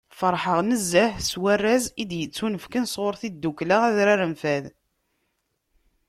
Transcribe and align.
Feṛḥeɣ 0.19 0.59
nezzeh 0.69 1.13
s 1.29 1.31
warraz 1.41 1.85
i 2.01 2.03
d-yettunefken 2.09 2.83
sɣur 2.93 3.13
tddukkla 3.21 3.77
Adrar 3.87 4.21
n 4.31 4.33
Fad. 4.41 4.65